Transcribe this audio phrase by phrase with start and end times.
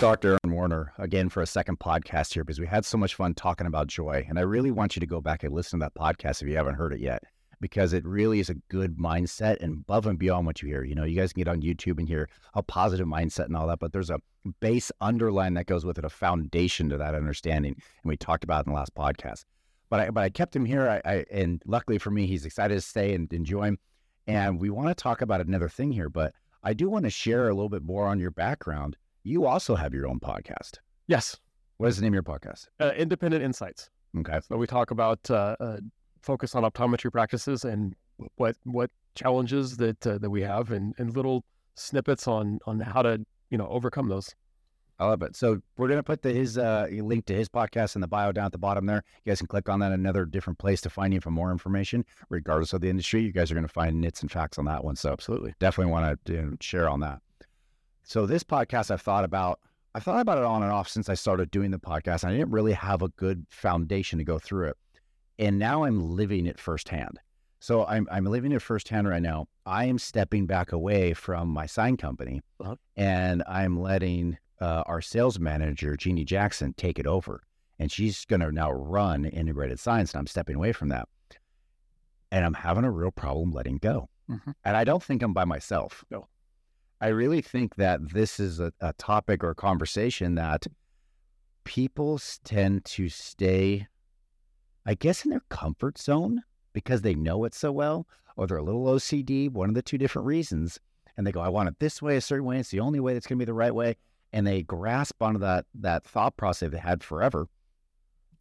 [0.00, 0.38] Dr.
[0.42, 3.66] Aaron Werner again for a second podcast here because we had so much fun talking
[3.66, 4.24] about joy.
[4.26, 6.56] And I really want you to go back and listen to that podcast if you
[6.56, 7.22] haven't heard it yet,
[7.60, 10.84] because it really is a good mindset and above and beyond what you hear.
[10.84, 13.66] You know, you guys can get on YouTube and hear a positive mindset and all
[13.66, 14.20] that, but there's a
[14.60, 17.74] base underline that goes with it, a foundation to that understanding.
[17.74, 19.44] And we talked about it in the last podcast.
[19.90, 20.88] But I, but I kept him here.
[20.88, 23.78] I, I and luckily for me, he's excited to stay and enjoy him.
[24.26, 27.50] And we want to talk about another thing here, but I do want to share
[27.50, 28.96] a little bit more on your background.
[29.22, 30.78] You also have your own podcast.
[31.06, 31.36] Yes.
[31.76, 32.68] What is the name of your podcast?
[32.78, 33.90] Uh, Independent Insights.
[34.18, 34.40] Okay.
[34.48, 35.76] So we talk about uh, uh,
[36.22, 37.94] focus on optometry practices and
[38.36, 43.02] what what challenges that uh, that we have and, and little snippets on on how
[43.02, 44.34] to you know overcome those.
[44.98, 45.34] I love it.
[45.34, 48.46] So we're gonna put the, his uh, link to his podcast in the bio down
[48.46, 49.02] at the bottom there.
[49.24, 49.92] You guys can click on that.
[49.92, 53.22] Another different place to find you for more information, regardless of the industry.
[53.22, 54.96] You guys are gonna find nits and facts on that one.
[54.96, 55.54] So Absolutely.
[55.58, 57.20] definitely want to you know, share on that.
[58.02, 59.60] So this podcast, I've thought about.
[59.92, 62.22] I've thought about it on and off since I started doing the podcast.
[62.22, 64.76] I didn't really have a good foundation to go through it,
[65.38, 67.18] and now I'm living it firsthand.
[67.58, 69.48] So I'm I'm living it firsthand right now.
[69.66, 72.76] I am stepping back away from my sign company, Uh-huh.
[72.96, 77.42] and I'm letting uh, our sales manager Jeannie Jackson take it over,
[77.80, 81.08] and she's going to now run integrated signs, and I'm stepping away from that,
[82.30, 84.08] and I'm having a real problem letting go.
[84.30, 84.54] Mhm.
[84.64, 86.04] And I don't think I'm by myself.
[86.10, 86.28] No.
[87.00, 90.66] I really think that this is a, a topic or a conversation that
[91.64, 93.86] people tend to stay,
[94.84, 98.06] I guess, in their comfort zone because they know it so well,
[98.36, 100.78] or they're a little OCD, one of the two different reasons.
[101.16, 102.58] And they go, I want it this way, a certain way.
[102.58, 103.96] It's the only way that's going to be the right way.
[104.32, 107.48] And they grasp onto that that thought process they've had forever,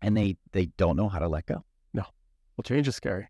[0.03, 1.63] and they they don't know how to let go.
[1.95, 2.03] No,
[2.55, 3.27] well, change is scary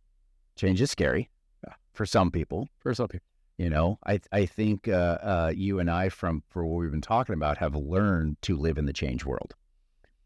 [0.57, 1.29] Change is scary
[1.65, 1.75] Yeah.
[1.93, 2.67] for some people.
[2.79, 3.25] for some people.
[3.59, 7.01] You know, I I think uh, uh, you and I, from for what we've been
[7.01, 9.53] talking about, have learned to live in the change world.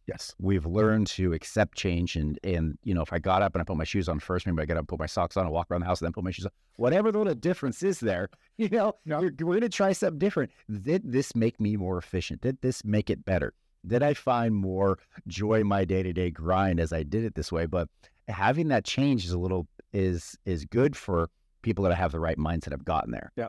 [0.06, 0.36] Yes.
[0.38, 3.66] We've learned to accept change, and and you know, if I got up and I
[3.66, 5.72] put my shoes on first, maybe I get up, put my socks on, and walk
[5.72, 6.52] around the house, and then put my shoes on.
[6.76, 9.18] Whatever the little difference is there, you know, Yeah.
[9.18, 10.52] we're, we're going to try something different.
[10.70, 12.42] Did this make me more efficient?
[12.42, 13.56] Did this make it better?
[13.88, 17.34] Did I find more joy in my day to day grind as I did it
[17.34, 17.66] this way?
[17.66, 17.90] But
[18.28, 21.32] having that change is a little is is good for
[21.64, 23.32] people that have the right mindset have gotten there.
[23.36, 23.48] Yeah.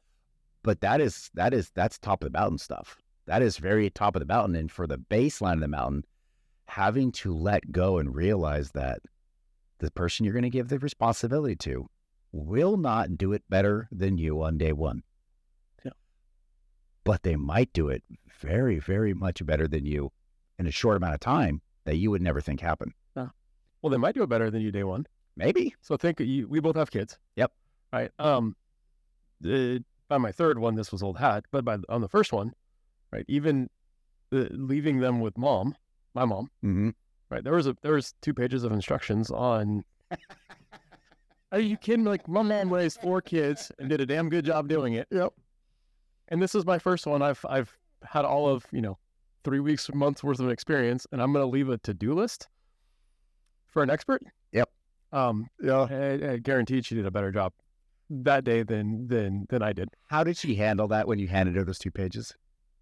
[0.63, 2.97] But that is that is that's top of the mountain stuff.
[3.27, 4.57] That is very top of the mountain.
[4.57, 6.05] And for the baseline of the mountain,
[6.67, 9.01] having to let go and realize that
[9.79, 11.87] the person you're going to give the responsibility to
[12.33, 15.03] will not do it better than you on day one.
[15.85, 15.93] Yeah.
[17.05, 18.03] But they might do it
[18.41, 20.11] very, very much better than you
[20.59, 22.95] in a short amount of time that you would never think happen.
[23.85, 25.07] Well, they might do it better than you day one.
[25.37, 25.75] Maybe.
[25.83, 27.19] So think you, we both have kids.
[27.37, 27.53] Yep.
[27.95, 28.11] Right.
[28.19, 28.57] Um,
[29.41, 32.53] the, by my third one, this was old hat, but by on the first one,
[33.13, 33.71] right, even
[34.31, 35.77] the, leaving them with mom,
[36.15, 36.91] my mom, Mm-hmm.
[37.31, 39.85] right, there was a there was two pages of instructions on.
[41.53, 42.05] Are you kidding?
[42.05, 42.11] me?
[42.11, 45.07] Like my mom raised four kids and did a damn good job doing it.
[45.13, 45.33] Yep.
[46.29, 47.23] And this is my first one.
[47.23, 48.99] I've I've had all of you know
[49.45, 52.49] three weeks, months worth of experience, and I'm going to leave a to do list
[53.69, 54.23] for an expert.
[54.53, 54.69] Yep.
[55.13, 55.83] Um, Yeah.
[55.89, 57.53] I, I guaranteed she did a better job
[58.11, 59.89] that day than than than I did.
[60.09, 62.35] How did she handle that when you handed her those two pages?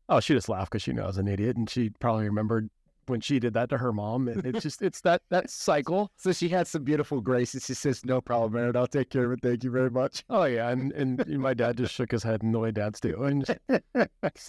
[0.08, 2.68] Oh, she just laughed because she knew I was an idiot, and she probably remembered
[3.06, 4.28] when she did that to her mom.
[4.28, 6.10] And it's just it's that that cycle.
[6.16, 7.64] So she had some beautiful graces.
[7.66, 8.76] She says, "No problem, Aaron.
[8.76, 9.40] I'll take care of it.
[9.42, 12.54] Thank you very much." Oh yeah, and and my dad just shook his head, and
[12.54, 13.58] the way dads do, and just,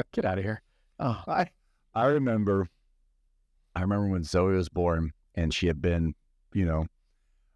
[0.11, 0.61] get out of here.
[0.99, 1.49] Oh, I
[1.95, 2.67] I remember
[3.75, 6.13] I remember when Zoe was born and she had been,
[6.53, 6.85] you know,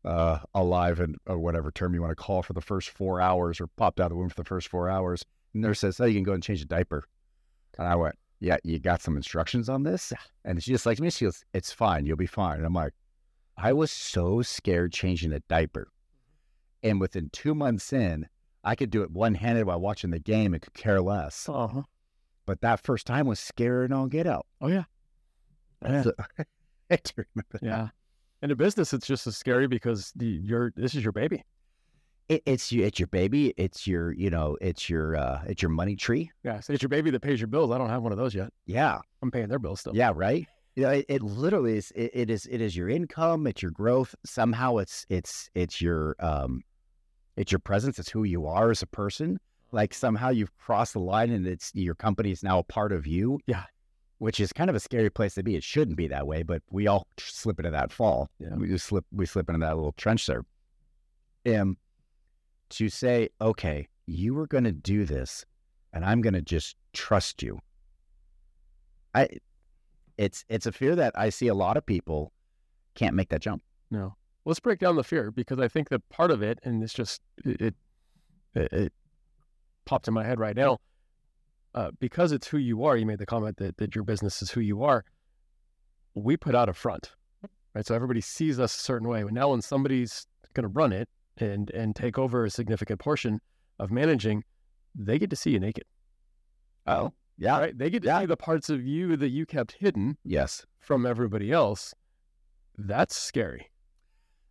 [0.08, 3.60] uh, alive and or whatever term you want to call for the first four hours
[3.60, 5.24] or popped out of the womb for the first four hours.
[5.54, 7.04] And nurse says, Oh, you can go and change the diaper.
[7.78, 10.14] And I went, Yeah, you got some instructions on this?
[10.46, 12.58] And she just like me, she goes, It's fine, you'll be fine.
[12.58, 12.94] And I'm like,
[13.58, 15.90] I was so scared changing the diaper.
[16.84, 18.28] And within two months in,
[18.64, 21.48] I could do it one handed while watching the game and could care less.
[21.50, 21.82] uh-huh.
[22.46, 24.46] But that first time was scary and all get out.
[24.62, 24.84] oh yeah,
[25.84, 26.04] Yeah.
[26.04, 26.14] So-
[26.90, 27.64] I do remember that.
[27.64, 27.88] yeah.
[28.42, 31.44] In a business, it's just as scary because the, you're this is your baby.
[32.30, 33.54] It, it's you, it's your baby.
[33.58, 36.30] It's your, you know, it's your, uh, it's your money tree.
[36.44, 37.72] Yeah, so it's your baby that pays your bills.
[37.72, 38.52] I don't have one of those yet.
[38.66, 39.96] Yeah, I'm paying their bills still.
[39.96, 40.46] yeah, right.
[40.76, 41.92] You know, it, it literally is.
[41.96, 42.46] It, it is.
[42.46, 43.48] It is your income.
[43.48, 44.14] It's your growth.
[44.24, 46.62] Somehow, it's it's it's your um,
[47.36, 47.98] it's your presence.
[47.98, 49.40] It's who you are as a person.
[49.72, 53.08] Like somehow you've crossed the line, and it's your company is now a part of
[53.08, 53.40] you.
[53.48, 53.64] Yeah.
[54.20, 55.56] Which is kind of a scary place to be.
[55.56, 58.30] It shouldn't be that way, but we all slip into that fall.
[58.40, 58.56] Yeah.
[58.56, 59.06] We just slip.
[59.12, 60.44] We slip into that little trench there.
[61.46, 61.78] And
[62.70, 65.46] to say, okay, you are going to do this,
[65.94, 67.60] and I'm going to just trust you.
[69.14, 69.28] I
[70.18, 72.32] it's it's a fear that I see a lot of people
[72.96, 73.62] can't make that jump.
[73.92, 74.16] No.
[74.46, 77.22] Let's break down the fear because I think that part of it, and it's just
[77.46, 77.76] it
[78.56, 78.94] it, it
[79.86, 80.80] popped in my head right now.
[81.78, 84.50] Uh, because it's who you are, you made the comment that that your business is
[84.50, 85.06] who you are.
[86.16, 87.12] We put out a front,
[87.76, 87.86] right?
[87.86, 89.22] So everybody sees us a certain way.
[89.22, 90.26] But now, when somebody's
[90.56, 91.08] going to run it
[91.38, 93.40] and and take over a significant portion
[93.78, 94.44] of managing,
[94.96, 95.84] they get to see you naked.
[96.88, 97.78] Oh, yeah, right.
[97.78, 98.22] They get to Yeah.
[98.22, 101.94] see the parts of you that you kept hidden yes, from everybody else.
[102.80, 103.70] That's scary.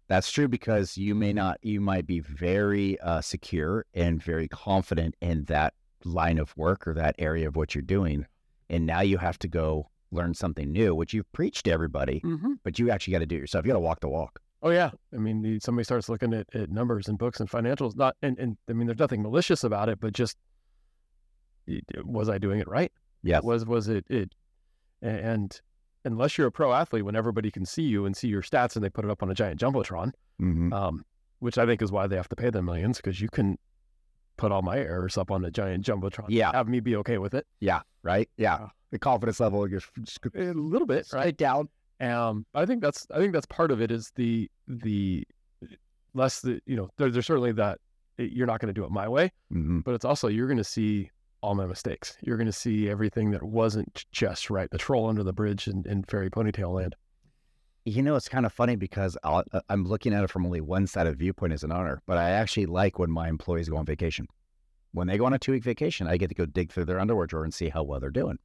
[0.09, 5.17] that's true because you may not, you might be very uh, secure and very confident
[5.21, 5.75] in that
[6.07, 8.27] line of work or that area of what you're doing,
[8.71, 12.55] and now you have to go learn something new, which you've preached to everybody, Mm-hmm.
[12.63, 13.65] but you actually got to do it yourself.
[13.65, 14.41] You got to walk the walk.
[14.63, 17.95] Oh yeah, I mean, the- somebody starts looking at, at numbers and books and financials.
[17.97, 20.37] Not and, and I mean, there's nothing malicious about it, but just
[22.05, 22.93] was I doing it right?
[23.23, 24.33] Yes, Was was it it?
[25.03, 25.59] And
[26.05, 28.85] unless you're a pro athlete, when everybody can see you and see your stats, and
[28.85, 31.05] they put it up on a giant jumbotron, hmm um,
[31.41, 33.59] which I think is why they have to pay them millions because you can
[34.37, 36.27] put all my errors up on a giant jumbotron.
[36.29, 36.53] Yeah.
[36.53, 38.59] have me be okay with it yeah, right, yeah.
[38.61, 38.67] Yeah.
[38.93, 41.37] The confidence level just, just a little bit, right?
[41.37, 41.69] down.
[42.01, 45.25] Um, I think that's I think that's part of it is the the
[46.15, 47.79] less the you know there, there's certainly that
[48.19, 50.57] eh, you're not going to do it my way, hmm but it's also you're going
[50.59, 51.11] to see
[51.43, 52.17] all my mistakes.
[52.23, 56.05] You're going to see everything that wasn't just right, the troll under the bridge in
[56.05, 56.95] fairy ponytail land.
[57.89, 60.61] You know, it's kind of funny because I'll, uh, I'm looking at it from only
[60.61, 63.77] one side of viewpoint as an owner, but I actually like when my employees go
[63.77, 64.27] on vacation.
[64.91, 66.99] When they go on a two week vacation, I get to go dig through their
[66.99, 68.41] underwear drawer and see how well they're doing.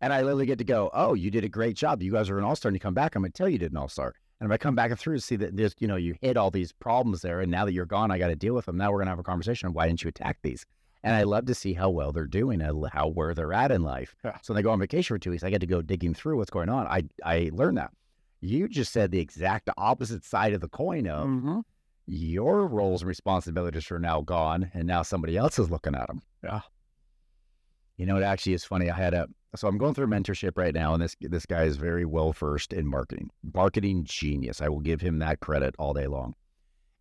[0.00, 2.02] And I literally get to go, oh, you did a great job.
[2.02, 2.70] You guys are an all star.
[2.70, 4.14] And you come back, I'm going to tell you you did an all star.
[4.40, 6.38] And if I come back and through to see that there's, you know, you hit
[6.38, 8.78] all these problems there, and now that you're gone, I got to deal with them.
[8.78, 10.64] Now we're going to have a conversation on why didn't you attack these?
[11.02, 13.82] And I love to see how well they're doing, and how where they're at in
[13.82, 14.16] life.
[14.42, 16.38] So when they go on vacation for two weeks, I get to go digging through
[16.38, 16.86] what's going on.
[16.86, 17.90] I I learned that.
[18.40, 21.60] You just said the exact opposite side of the coin of Mm-hmm.
[22.06, 26.22] your roles and responsibilities are now gone, and now somebody else is looking at them.
[26.42, 26.60] Yeah.
[27.96, 28.90] You know, it actually is funny.
[28.90, 31.64] I had a so I'm going through a mentorship right now, and this this guy
[31.64, 34.62] is very well versed in marketing, marketing genius.
[34.62, 36.34] I will give him that credit all day long.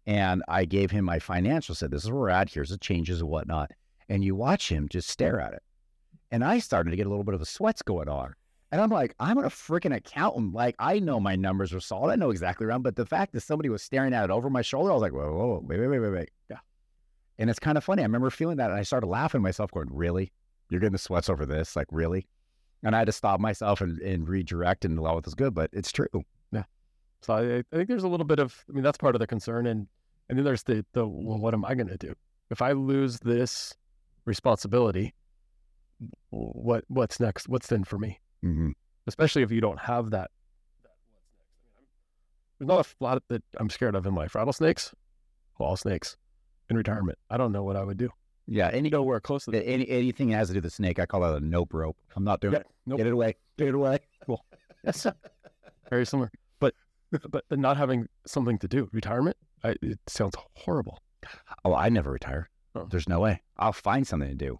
[0.07, 1.75] And I gave him my financial.
[1.75, 2.49] Said, "This is where we're at.
[2.49, 3.71] Here's the changes and whatnot."
[4.09, 5.61] And you watch him just stare at it,
[6.31, 8.33] and I started to get a little bit of a sweats going on.
[8.71, 10.53] And I'm like, I'm a freaking accountant.
[10.53, 12.11] Like, I know my numbers are solid.
[12.11, 12.83] I know exactly around.
[12.83, 15.13] But the fact that somebody was staring at it over my shoulder, I was like,
[15.13, 16.29] whoa, whoa, whoa, wait, wait, wait, wait.
[16.49, 16.57] Yeah.
[17.39, 18.03] And it's kind of funny.
[18.03, 18.69] I remember feeling that.
[18.69, 20.31] And I started laughing myself, going, really?
[20.69, 21.75] You're getting the sweats over this?
[21.75, 22.27] Like, really?
[22.83, 25.53] And I had to stop myself and, and redirect and allow it was good.
[25.55, 26.07] But it's true.
[26.51, 26.63] Yeah.
[27.21, 29.27] So I, I think there's a little bit of I mean that's part of the
[29.27, 29.87] concern, and
[30.29, 32.13] and then there's the the well, what am I going to do
[32.49, 33.73] if I lose this
[34.25, 35.13] responsibility?
[36.29, 37.49] What what's next?
[37.49, 38.19] What's then for me?
[38.43, 38.69] Mm-hmm.
[39.07, 40.31] especially if you don't have that.
[42.57, 44.35] There's not a lot that I'm scared of in life.
[44.35, 44.93] Rattlesnakes,
[45.59, 46.17] all snakes,
[46.69, 47.17] in retirement.
[47.29, 48.09] I don't know what I would do.
[48.47, 48.69] Yeah.
[48.73, 49.65] Any, Nowhere close to that.
[49.67, 51.97] any, anything that has to do with the snake, I call that a nope rope.
[52.15, 52.67] I'm not doing Yeah, it.
[52.85, 52.97] nope.
[52.97, 53.35] Get it away.
[53.57, 53.99] Get it away.
[54.83, 55.05] Yes,
[55.89, 56.31] very similar.
[56.59, 56.73] But
[57.11, 58.89] but but not having something to do.
[58.93, 59.35] Retirement.
[59.63, 60.99] I, it sounds horrible.
[61.65, 62.49] Oh, I never retire.
[62.75, 62.87] Oh.
[62.89, 63.41] There's no way.
[63.57, 64.59] I'll find something to do.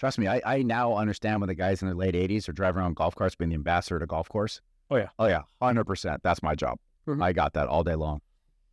[0.00, 2.80] Trust me, I, I now understand when the guys in their late 80s are driving
[2.80, 4.62] around golf carts being the ambassador to golf course.
[4.90, 5.08] Oh, yeah.
[5.18, 5.42] Oh, yeah.
[5.60, 6.20] 100%.
[6.22, 6.78] That's my job.
[7.06, 7.22] Mhm.
[7.22, 8.22] I got that all day long.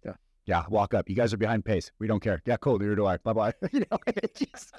[0.06, 0.14] Yeah.
[0.46, 0.64] Yeah.
[0.70, 1.10] Walk up.
[1.10, 1.92] You guys are behind pace.
[2.00, 2.42] We don't care.
[2.46, 2.80] Yeah, cool.
[2.80, 3.18] Neither do I.
[3.18, 3.54] Bye bye.
[3.74, 3.98] you know,
[4.36, 4.74] just,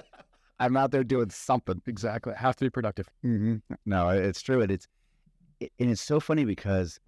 [0.58, 1.82] I'm out there doing something.
[1.86, 2.32] Exactly.
[2.32, 3.10] I have to be productive.
[3.22, 3.56] Mm-hmm.
[3.84, 4.62] No, it's true.
[4.62, 4.88] And it's,
[5.60, 6.98] it, and it's so funny because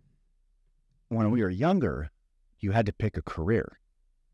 [1.09, 2.11] when we were younger,
[2.59, 3.79] you had to pick a career.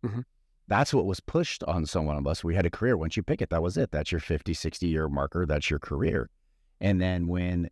[0.05, 0.25] Mhm.
[0.69, 2.43] That's what was pushed on so one of us.
[2.43, 2.97] We had a career.
[2.97, 3.91] Once you pick it, that was it.
[3.93, 5.47] That's your 50, 60 year marker.
[5.47, 6.29] That's your career.
[6.81, 7.71] And then when,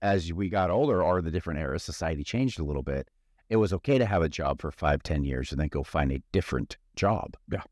[0.00, 3.08] as we got older or the different eras, society changed a little bit.
[3.50, 6.12] It was okay to have a job for five, ten years and then go find
[6.12, 7.34] a different job.
[7.50, 7.62] Yeah.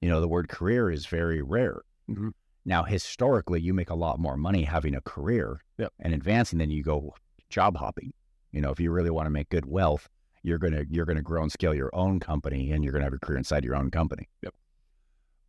[0.00, 1.80] You know, the word career is very rare.
[2.08, 2.32] Mhm.
[2.66, 5.92] Now, historically, you make a lot more money having a career Yep.
[6.00, 7.14] and advancing than you go
[7.48, 8.12] job hopping.
[8.52, 10.08] You know, if you really want to make good wealth,
[10.46, 13.18] you're gonna you're gonna grow and scale your own company, and you're gonna have a
[13.18, 14.28] career inside your own company.
[14.42, 14.54] Yep.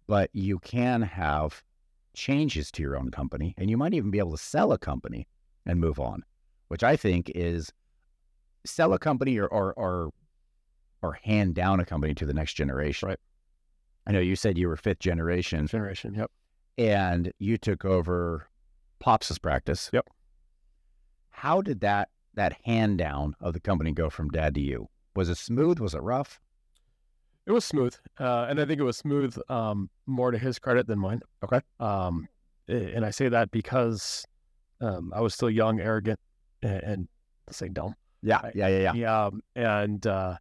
[0.08, 1.63] But you can have
[2.16, 5.27] changes to your own company, and you might even be able to sell a company
[5.68, 6.24] and move on,
[6.70, 7.72] which I think is
[8.66, 10.10] sell a company or or or,
[11.04, 13.08] or hand down a company to the next generation.
[13.10, 13.20] Right.
[14.08, 16.16] I know you said you were fifth generation Generation.
[16.16, 16.32] Yep.
[16.80, 18.48] and you took over
[19.00, 19.92] Pops's practice.
[19.94, 20.08] Yep.
[21.30, 24.88] How did that that hand down of the company go from dad to you?
[25.15, 25.79] Was it smooth?
[25.79, 26.39] Was it rough?
[27.46, 30.86] It was smooth, uh, and I think it was smooth um, more to his credit
[30.86, 31.22] than mine.
[31.44, 31.62] Okay.
[31.79, 32.27] Um,
[32.67, 34.25] and I say that because
[34.82, 36.20] um, I was still young, arrogant,
[36.62, 37.08] and, and
[37.50, 37.96] say dumb.
[38.22, 38.94] Yeah, yeah, yeah, yeah.
[38.94, 40.36] Yeah, um, and uh,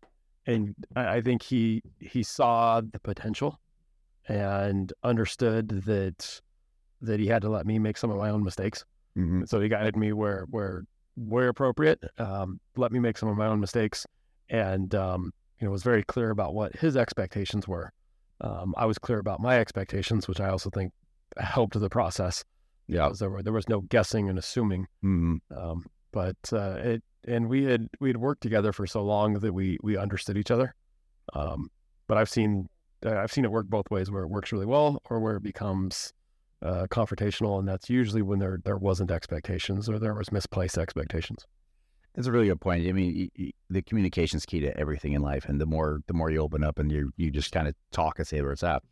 [0.46, 3.60] and I think he he saw the potential
[4.28, 6.40] and understood that
[7.02, 8.84] that he had to let me make some of my own mistakes.
[9.14, 10.84] hmm So he guided me where where
[11.16, 12.02] where appropriate.
[12.18, 14.06] Um, let me make some of my own mistakes,
[14.49, 17.92] and um, you know was very clear about what his expectations were.
[18.40, 20.92] Um, I was clear about my expectations, which I also think
[21.38, 22.44] helped the process.
[22.87, 23.11] Yeah.
[23.18, 24.87] there were there was no guessing and assuming.
[25.02, 29.35] hmm Um, but uh, it and we had we had worked together for so long
[29.35, 30.75] that we we understood each other.
[31.32, 31.68] Um,
[32.06, 32.68] but I've seen
[33.04, 36.12] I've seen it work both ways, where it works really well or where it becomes
[36.62, 41.46] uh, confrontational, and that's usually when there there wasn't expectations or there was misplaced expectations.
[42.14, 42.88] That's a really good point.
[42.88, 43.30] I mean,
[43.68, 46.78] the communication's key to everything in life, and the more the more you open up
[46.78, 48.82] and you you just kind of talk and say where it's at.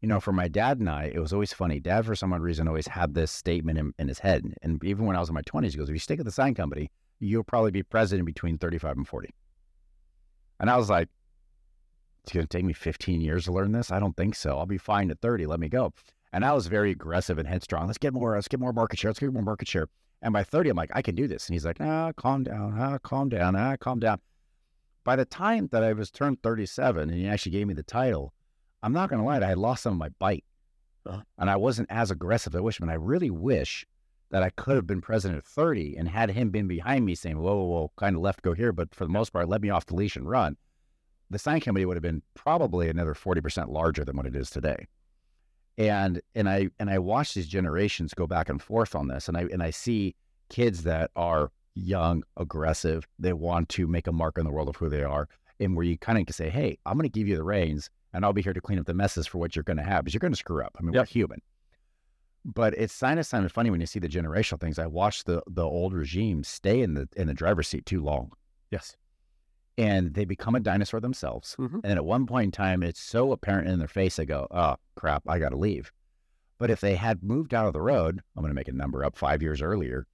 [0.00, 1.78] You know, for my dad and I, it was always funny.
[1.78, 5.04] Dad, for some odd reason, always had this statement in, in his head, and even
[5.04, 6.90] when I was in my twenties, he goes, "If you stick at the sign company,
[7.18, 9.28] you'll probably be president between thirty-five and 40.
[10.58, 11.08] And I was like,
[12.22, 13.90] "It's going to take me fifteen years to learn this?
[13.90, 14.56] I don't think so.
[14.56, 15.44] I'll be fine at thirty.
[15.44, 15.92] Let me go."
[16.32, 17.86] And I was very aggressive and headstrong.
[17.86, 18.34] Let's get more.
[18.34, 19.10] Let's get more market share.
[19.10, 19.88] Let's get more market share.
[20.22, 21.48] And by 30, I'm like, I can do this.
[21.48, 24.20] And he's like, ah, calm down, ah, calm down, ah, calm down.
[25.02, 28.34] By the time that I was turned 37 and he actually gave me the title,
[28.82, 30.44] I'm not going to lie, I had lost some of my bite.
[31.06, 31.22] Uh-huh.
[31.38, 33.86] And I wasn't as aggressive as I wish, but I really wish
[34.30, 37.38] that I could have been president at 30 and had him been behind me saying,
[37.38, 38.72] whoa, whoa, whoa, kind of left go here.
[38.72, 40.56] But for the most part, let me off the leash and run.
[41.30, 44.86] The sign company would have been probably another 40% larger than what it is today
[45.80, 49.36] and and I and I watch these generations go back and forth on this, and
[49.36, 50.14] I and I see
[50.50, 54.76] kids that are young, aggressive, they want to make a mark in the world of
[54.76, 55.26] who they are,
[55.58, 57.88] and where you kind of can say, "Hey, I'm going to give you the reins,
[58.12, 60.04] and I'll be here to clean up the messes for what you're going to have,
[60.04, 60.76] because you're going to screw up.
[60.78, 61.00] I mean, Yep.
[61.02, 61.40] we're human."
[62.44, 64.78] But it's kind of kind of funny when you see the generational things.
[64.78, 68.32] I watched the the old regime stay in the in the driver's seat too long,
[68.70, 68.96] Yes.
[69.78, 71.56] And they become a dinosaur themselves.
[71.58, 71.80] Mhm.
[71.84, 74.76] And at one point in time, it's so apparent in their face, they go, oh,
[74.96, 75.92] crap, I got to leave.
[76.58, 79.04] But if they had moved out of the road, I'm going to make a number
[79.04, 80.06] up five years earlier,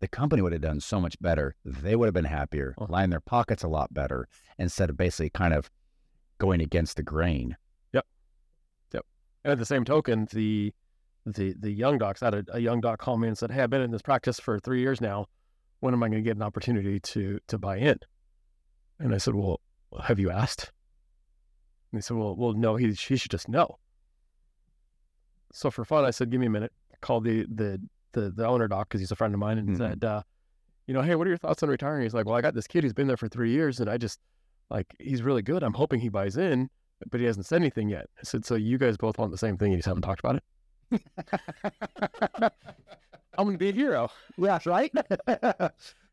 [0.00, 1.54] the company would have done so much better.
[1.64, 2.92] They would have been happier, Uh-huh.
[2.92, 4.26] lined their pockets a lot better
[4.58, 5.70] instead of basically kind of
[6.38, 7.56] going against the grain.
[7.92, 8.04] Yep.
[8.94, 9.06] Yep.
[9.44, 10.74] And at the same token, the
[11.24, 13.70] the the young docs had a, a young doc call me and said, "Hey, I've
[13.70, 15.26] been in this practice for three years now.
[15.78, 18.00] When am I going to get an opportunity to to buy in?"
[18.98, 19.60] And I said, "Well,
[20.04, 20.70] have you asked?"
[21.92, 22.76] And he said, "Well, well, no.
[22.76, 23.78] He he should just know."
[25.52, 27.80] So for fun, I said, "Give me a minute." Called the the
[28.12, 29.76] the, the owner doc because he's a friend of mine, and Mhm.
[29.78, 30.22] said, uh,
[30.86, 32.66] "You know, hey, what are your thoughts on retiring?" He's like, "Well, I got this
[32.66, 34.20] kid who's been there for three years, and I just
[34.70, 35.62] like he's really good.
[35.62, 36.70] I'm hoping he buys in."
[37.10, 38.06] but he hasn't said anything yet.
[38.16, 40.20] I said, so you guys both want the same thing, and you just haven't talked
[40.20, 41.02] about it.
[43.36, 44.08] I'm going to be a hero.
[44.36, 44.92] yeah, right?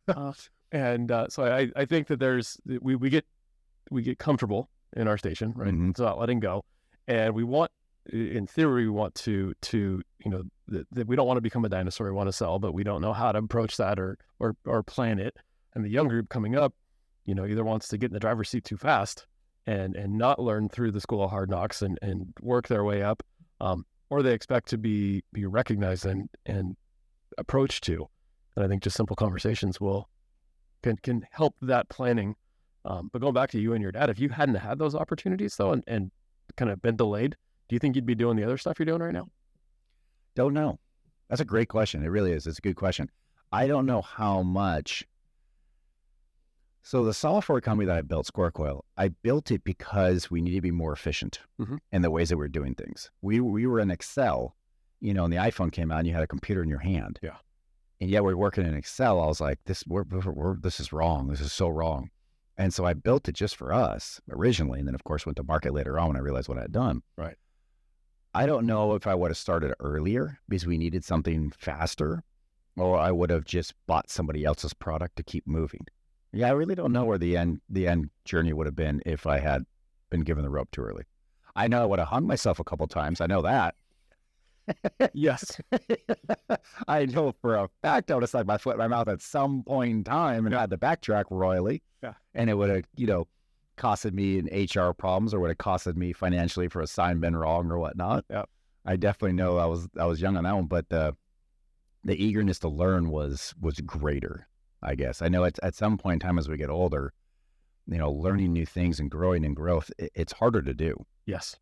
[0.07, 0.33] Uh,
[0.71, 3.25] and uh, so I, I think that there's we, we get
[3.91, 5.73] we get comfortable in our station, right?
[5.73, 5.91] Mhm.
[5.91, 6.63] It's not letting go,
[7.07, 7.71] and we want,
[8.11, 11.65] in theory, we want to to you know that, that we don't want to become
[11.65, 12.07] a dinosaur.
[12.07, 14.83] We want to sell, but we don't know how to approach that or or or
[14.83, 15.35] plan it.
[15.75, 16.73] And the young group coming up,
[17.25, 19.27] you know, either wants to get in the driver's seat too fast
[19.67, 23.03] and and not learn through the school of hard knocks and and work their way
[23.03, 23.21] up,
[23.61, 26.75] um, or they expect to be be recognized and and
[27.37, 28.07] approached to.
[28.55, 30.09] And I think just simple conversations will
[30.83, 32.35] can can help that planning.
[32.85, 35.55] Um, but going back to you and your dad, if you hadn't had those opportunities
[35.57, 36.11] though, and, and
[36.55, 37.35] kind of been delayed,
[37.67, 39.27] do you think you'd be doing the other stuff you're doing right now?
[40.35, 40.79] Don't know.
[41.29, 42.03] That's a great question.
[42.03, 42.47] It really is.
[42.47, 43.09] It's a good question.
[43.51, 45.03] I don't know how much.
[46.81, 50.61] So the software company that I built, SquareCoil, I built it because we needed to
[50.61, 51.77] be more efficient Mhm.
[51.91, 53.11] in the ways that we are doing things.
[53.21, 54.55] We we were in Excel,
[55.01, 57.19] you know, and the iPhone came out, and you had a computer in your hand.
[57.21, 57.37] Yeah.
[58.01, 59.21] And yet we're working in Excel.
[59.21, 61.27] I was like, this we're, we're, this is wrong.
[61.27, 62.09] This is so wrong.
[62.57, 65.43] And so I built it just for us originally, and then of course went to
[65.43, 67.01] market later on when I realized what I had done.
[67.17, 67.35] Right.
[68.33, 72.21] I don't know if I would have started earlier because we needed something faster,
[72.75, 75.85] or I would have just bought somebody else's product to keep moving.
[76.31, 79.25] Yeah, I really don't know where the end the end journey would have been if
[79.25, 79.65] I had
[80.09, 81.03] been given the rope too early.
[81.55, 83.19] I know I would have hung myself a couple times.
[83.19, 83.75] I know that.
[85.13, 85.59] Yes.
[86.87, 89.21] I know for a fact I would have stuck my foot in my mouth at
[89.21, 91.81] some point in time and had to backtrack royally.
[92.03, 92.13] Yeah.
[92.33, 93.27] And it would have, you know,
[93.77, 97.35] costed me in HR problems or would have costed me financially for a sign been
[97.35, 98.25] wrong or whatnot.
[98.29, 98.43] Yeah.
[98.85, 101.15] I definitely know I was I was young on that one, but the
[102.03, 104.47] the eagerness to learn was was greater,
[104.81, 105.21] I guess.
[105.21, 107.13] I know at at some point in time as we get older,
[107.87, 111.05] you know, learning new things and growing in growth, it, it's harder to do.
[111.25, 111.57] Yes.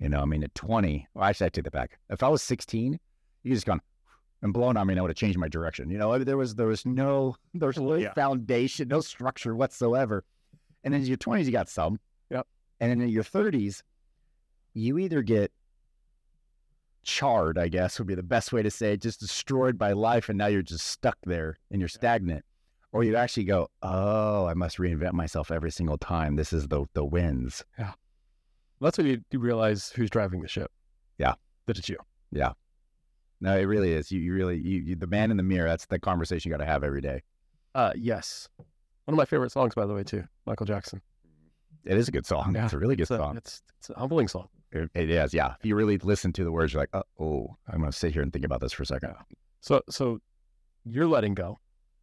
[0.00, 1.98] You know, I mean, at 20, well, actually, I take that back.
[2.10, 2.98] If I was 16,
[3.44, 3.80] you just gone,
[4.42, 5.88] and blown on me, and I would have changed my direction.
[5.90, 8.12] You know, there was there was no there was no Yeah.
[8.14, 10.24] foundation, no structure whatsoever.
[10.82, 11.98] And then in your twenties, you got some.
[12.30, 12.46] Yep.
[12.80, 13.82] And then in your thirties,
[14.74, 15.52] you either get
[17.04, 20.28] charred, I guess would be the best way to say it, just destroyed by life,
[20.28, 22.44] and now you're just stuck there and you're stagnant.
[22.92, 26.36] Or you actually go, oh, I must reinvent myself every single time.
[26.36, 27.64] This is the the wins.
[28.80, 30.70] That's when you, you realize who's driving the ship.
[31.18, 31.34] Yeah.
[31.66, 31.96] That it's you.
[32.30, 32.52] Yeah.
[33.40, 34.10] No, it really is.
[34.12, 35.68] You, you really, you, you, the man in the mirror.
[35.68, 37.22] That's the conversation you got to have every day.
[37.74, 38.48] Uh, yes.
[39.04, 40.24] One of my favorite songs, by the way, too.
[40.46, 41.02] Michael Jackson.
[41.84, 42.54] It is a good song.
[42.54, 43.36] Yeah, It's a really good It's a, song.
[43.36, 44.48] it's, it's a humbling song.
[44.72, 45.34] It, it is.
[45.34, 45.54] Yeah.
[45.60, 48.12] If you really listen to the words, you're like, oh, oh I'm going to sit
[48.12, 49.14] here and think about this for a second.
[49.60, 50.20] So, so
[50.84, 51.58] you're letting go.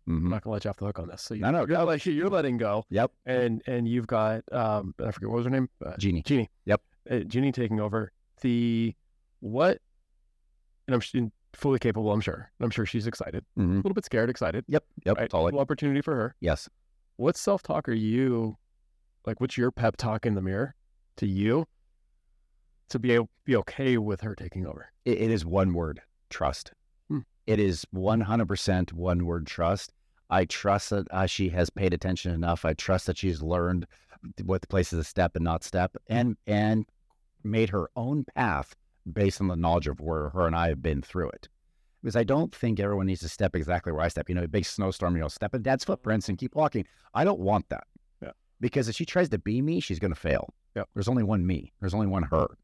[0.07, 0.29] I'm Mhm.
[0.29, 1.21] not gonna let you off the hook on this.
[1.21, 3.11] So you, No, no, you're, like, you're letting go, Yep.
[3.25, 6.23] and and you've got um, I forget what was her name, uh, Genie.
[6.23, 6.49] Jeannie.
[6.65, 6.81] Yep.
[7.09, 8.95] Uh, Jeannie taking over the
[9.41, 9.79] what,
[10.87, 12.11] and I'm fully capable.
[12.11, 12.51] I'm sure.
[12.59, 14.65] I'm sure she's excited, a hmm little bit scared, excited.
[14.67, 14.83] Yep.
[15.05, 15.17] Yep.
[15.17, 15.29] Right?
[15.29, 15.59] Totally.
[15.59, 16.35] Opportunity for her.
[16.39, 16.67] Yes.
[17.17, 18.57] What self talk are you
[19.25, 19.39] like?
[19.39, 20.73] What's your pep talk in the mirror
[21.17, 21.67] to you
[22.89, 24.91] to be able, be okay with her taking over?
[25.05, 26.71] It, it is one word trust.
[27.47, 29.93] It is 100% one word trust.
[30.29, 32.63] I trust that uh, she has paid attention enough.
[32.63, 33.85] I trust that she's learned
[34.43, 36.85] what the place is to step and not step and, and
[37.43, 38.75] made her own path
[39.11, 41.49] based on the knowledge of where her and I have been through it.
[42.01, 44.29] Because I don't think everyone needs to step exactly where I step.
[44.29, 46.85] You know, a big snowstorm, you know, step in dad's footprints and keep walking.
[47.13, 47.83] I don't want that.
[48.23, 48.31] Yeah.
[48.59, 50.53] Because if she tries to be me, she's going to fail.
[50.75, 50.89] Yep.
[50.93, 51.73] There's only one me.
[51.79, 52.57] There's only one her.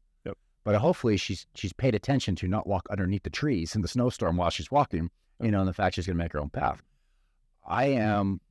[0.68, 4.36] But hopefully she's she's paid attention to not walk underneath the trees in the snowstorm
[4.36, 5.10] while she's walking,
[5.40, 6.82] you know, and the fact she's going to make her own path.
[7.66, 8.42] I am,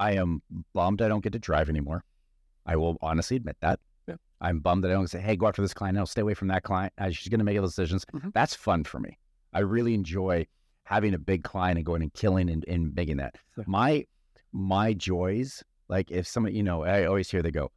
[0.00, 0.42] I am
[0.74, 2.02] bummed I don't get to drive anymore.
[2.66, 3.78] I will honestly admit that.
[4.08, 4.16] Yeah.
[4.40, 5.94] I'm bummed that I don't say, hey, go after this client.
[5.94, 6.92] No, stay away from that client.
[6.98, 8.04] Uh, she's going to make all the decisions.
[8.06, 8.32] Mhm.
[8.34, 9.16] That's fun for me.
[9.52, 10.48] I really enjoy
[10.82, 13.36] having a big client and going and killing and, and making that.
[13.56, 13.62] Yeah.
[13.68, 14.06] My
[14.52, 17.70] my joys, like if somebody, you know, I always hear they go,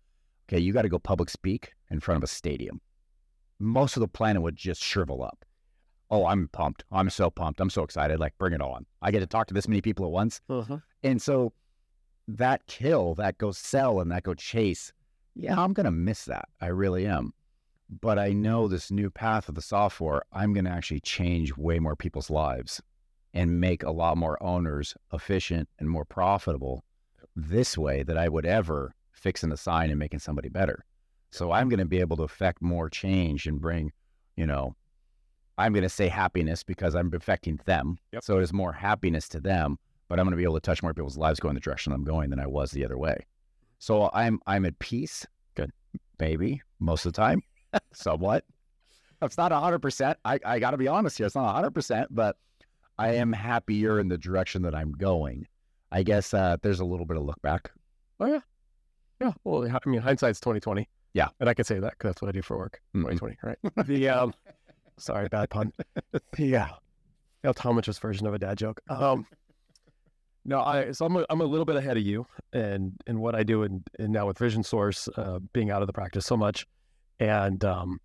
[0.48, 2.82] okay, you got to go public speak in front of a stadium.
[3.60, 5.46] Most of the planet would just shrivel up.
[6.12, 6.84] Oh, I'm pumped.
[6.92, 7.60] I'm so pumped.
[7.62, 8.20] I'm so excited.
[8.20, 8.86] Like, bring it on.
[9.02, 10.42] I get to talk to this many people at once.
[10.50, 10.78] Uh-huh.
[11.04, 11.54] And so
[12.28, 14.92] that kill, that go sell and that go chase,
[15.36, 16.50] yeah, I'm going to miss that.
[16.62, 17.34] I really am.
[18.02, 21.80] But I know this new path of the software, I'm going to actually change way
[21.80, 22.82] more people's lives
[23.34, 26.84] and make a lot more owners efficient and more profitable
[27.36, 30.86] this way that I would ever fixing a sign and making somebody better.
[31.32, 33.92] So I'm going to be able to affect more change and bring,
[34.36, 34.76] you know,
[35.58, 37.98] I'm going to say happiness because I'm affecting them.
[38.14, 38.24] Yep.
[38.24, 40.82] So it is more happiness to them, but I'm going to be able to touch
[40.82, 43.26] more people's lives going the direction I'm going than I was the other way.
[43.78, 45.26] So I'm I'm at peace.
[45.56, 45.72] Good.
[46.20, 47.42] Maybe most of the time,
[47.94, 48.44] somewhat.
[49.22, 50.18] It's not hundred percent.
[50.24, 51.26] I I got to be honest here.
[51.26, 52.38] It's not hundred percent, but
[52.98, 55.48] I am happier in the direction that I'm going.
[55.92, 57.72] I guess uh, there's a little bit of look back.
[58.20, 58.40] Oh, yeah.
[59.22, 59.32] Yeah.
[59.44, 60.88] Well, I mean, hindsight's twenty twenty.
[61.14, 61.30] Yeah.
[61.40, 62.82] and I can say that because that's what I do for work.
[62.96, 63.02] Mhm.
[63.02, 63.58] Twenty twenty, right?
[63.88, 64.34] the um,
[64.98, 65.74] sorry, bad pun.
[66.38, 66.70] yeah,
[67.44, 68.82] El Tomich's version of a dad joke.
[68.90, 69.26] Um,
[70.46, 73.36] no, I so I'm a, I'm a little bit ahead of you, and and what
[73.36, 76.38] I do, and and now with Vision Source, uh, being out of the practice so
[76.38, 76.66] much,
[77.20, 78.00] and um,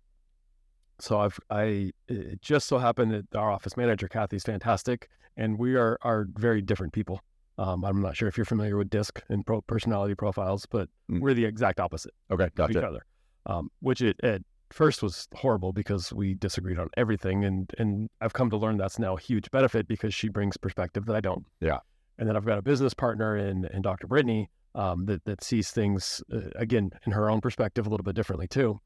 [0.99, 5.75] so I've I it just so happened that our office manager Kathy's fantastic, and we
[5.75, 7.21] are are very different people.
[7.57, 11.21] Um, I'm not sure if you're familiar with DISC and pro- personality profiles, but Mm.
[11.21, 13.05] we're the exact opposite Okay, of each other.
[13.45, 14.41] Um, which it, at
[14.71, 18.97] first was horrible because we disagreed on everything, and and I've come to learn that's
[18.99, 21.45] now a huge benefit because she brings perspective that I don't.
[21.61, 21.79] Yeah.
[22.17, 24.07] And then I've got a business partner in in Dr.
[24.07, 28.15] Brittany um, that that sees things uh, again in her own perspective a little bit
[28.15, 28.81] differently too.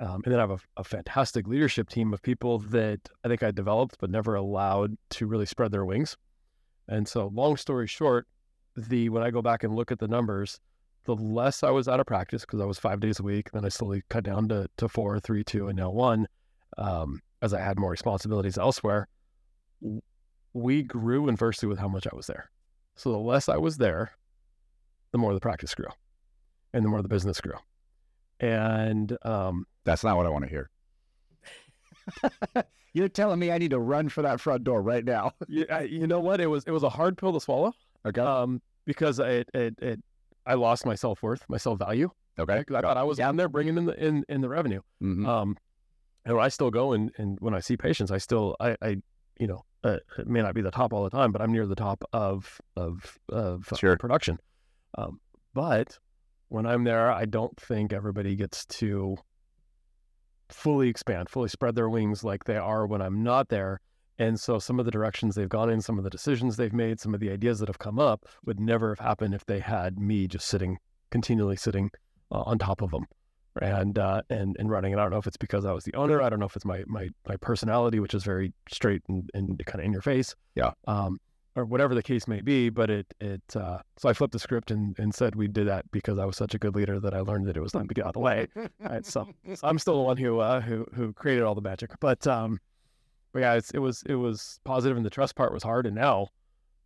[0.00, 3.42] Um, and then I have a, a fantastic leadership team of people that I think
[3.44, 6.16] I developed but never allowed to really spread their wings.
[6.88, 8.26] And so, long story short,
[8.76, 10.60] the when I go back and look at the numbers,
[11.04, 13.64] the less I was out of practice because I was five days a week, then
[13.64, 16.28] I slowly cut down to, to four, three, two, and now one,
[16.78, 19.08] um, as I had more responsibilities elsewhere.
[20.52, 22.50] We grew inversely with how much I was there.
[22.94, 24.12] So the less I was there,
[25.12, 25.88] the more the practice grew,
[26.72, 27.56] and the more the business grew.
[28.38, 30.70] And um, That's not what I want to hear.
[32.94, 35.32] You're telling me I need to run for that front door right now.
[35.48, 36.40] you, I, you know what?
[36.40, 37.72] It was it was a hard pill to swallow
[38.06, 38.20] Okay.
[38.20, 40.00] um, because it, it it
[40.44, 42.10] I lost my self worth, my self value.
[42.38, 42.58] okay.
[42.58, 44.80] Because I thought I was in there bringing in the in, in the revenue.
[45.02, 45.26] Mhm.
[45.26, 45.56] Um,
[46.24, 48.96] and I still go and, and when I see patients, I still I, I
[49.38, 51.66] you know uh, it may not be the top all the time, but I'm near
[51.66, 53.96] the top of of of uh, Sure.
[53.96, 54.38] production.
[54.98, 55.20] Um,
[55.54, 55.98] but
[56.48, 59.16] when I'm there, I don't think everybody gets to
[60.52, 63.80] fully expand, fully spread their wings like they are when I'm not there.
[64.18, 67.00] And so some of the directions they've gone in, some of the decisions they've made,
[67.00, 69.98] some of the ideas that have come up would never have happened if they had
[69.98, 70.78] me just sitting,
[71.10, 71.90] continually sitting
[72.30, 73.06] uh, on top of them
[73.60, 74.92] and uh, and and running.
[74.92, 76.22] And I don't know if it's because I was the owner.
[76.22, 79.60] I don't know if it's my my my personality, which is very straight and, and
[79.66, 80.34] kind of in your face.
[80.54, 80.72] Yeah.
[80.86, 81.18] Um,
[81.54, 82.68] or whatever the case may be.
[82.68, 85.90] But it it uh, so I flipped the script and, and said we did that
[85.90, 87.94] because I was such a good leader that I learned that it was time to
[87.94, 88.48] get out of the way.
[88.80, 91.90] Right, so, so I'm still the one who uh, who who created all the magic.
[92.00, 92.58] But um,
[93.32, 95.86] but yeah, it's, it was it was positive, and the trust part was hard.
[95.86, 96.28] And now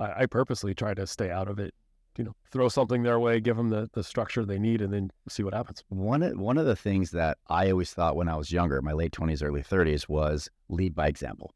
[0.01, 1.75] I, I purposely try to stay out of it
[2.19, 5.11] you know, throw something their way, give them the, the structure they need, and then
[5.29, 5.85] see what happens.
[5.89, 8.93] One of, one of the things that I always thought when I was younger, my
[8.93, 11.53] late 20s, early 30s, was lead by example.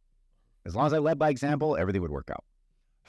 [0.67, 2.45] As long as I led by example, everything would work out.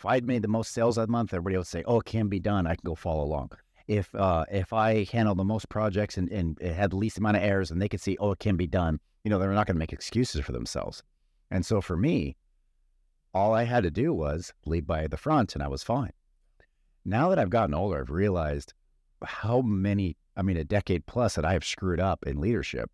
[0.02, 2.40] If I'd made the most sales that month, everybody would say, "Oh, it can be
[2.40, 2.68] done.
[2.68, 3.52] I can go follow along."
[3.88, 7.44] If uh, if I handled the most projects and, and had the least amount of
[7.44, 9.76] errors, and they could see, "Oh, it can be done," you know, they're not going
[9.76, 11.04] to make excuses for themselves.
[11.52, 12.36] And so for me,
[13.34, 16.12] all I had to do was lead by the front, and I was fine
[17.06, 18.74] now that I've gotten older, I've realized
[19.24, 22.90] how many, I mean, a decade plus that I have screwed up in leadership.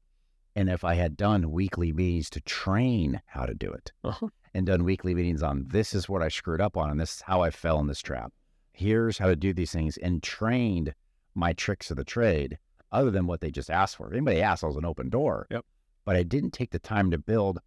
[0.56, 4.30] And if I had done weekly meetings to train how to do it uh-huh.
[4.58, 7.22] And done weekly meetings on this is what I screwed up on and this is
[7.22, 8.34] how I fell in this trap.
[8.74, 10.96] Here's how to do these things and trained
[11.36, 12.58] my tricks of the trade
[12.91, 14.08] other than what they just asked for.
[14.08, 15.46] If anybody asked, I was an open door.
[15.52, 15.63] Yep.
[16.06, 17.60] But I didn't take the time to build,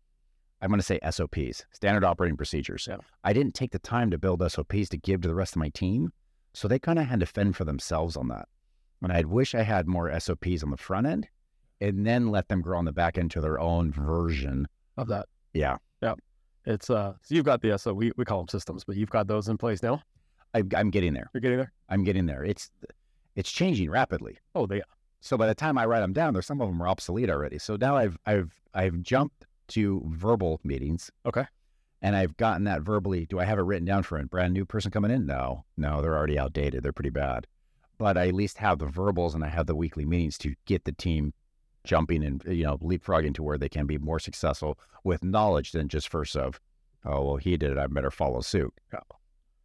[0.60, 2.88] I'm going to say SOPs, standard operating procedures.
[2.90, 3.04] Yep.
[3.22, 5.68] I didn't take the time to build SOPs to give to the rest of my
[5.68, 6.12] team
[6.54, 8.48] so they kind of had to fend for themselves on that.
[9.00, 11.28] And I'd wish I had more SOPs on the front end
[11.80, 15.26] and then let them grow on the back end to their own version of that.
[15.52, 15.76] Yeah.
[16.66, 19.26] It's uh so you've got the SO we, we call them systems, but you've got
[19.26, 20.02] those in place now.
[20.54, 21.30] I, I'm getting there.
[21.32, 21.72] You're getting there.
[21.88, 22.44] I'm getting there.
[22.44, 22.70] It's
[23.36, 24.38] it's changing rapidly.
[24.54, 24.82] Oh, they.
[25.20, 27.58] So by the time I write them down, there's some of them are obsolete already.
[27.58, 31.10] So now I've I've I've jumped to verbal meetings.
[31.24, 31.44] Okay
[32.02, 33.26] and I've gotten that verbally.
[33.26, 35.26] Do I have it written down for a brand new person coming in?
[35.26, 36.82] No, no, they're already outdated.
[36.82, 37.46] They're pretty bad.
[37.98, 40.84] But I at least have the verbals and I have the weekly meetings to get
[40.84, 41.34] the team
[41.84, 45.88] jumping and you know leapfrogging to where they can be more successful with knowledge than
[45.88, 46.60] just first of,
[47.04, 47.78] oh well, he did it.
[47.78, 48.72] I better follow suit.